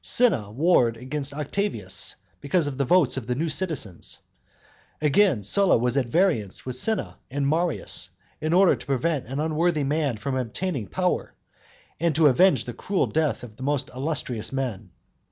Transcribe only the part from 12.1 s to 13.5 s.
to avenge the cruel death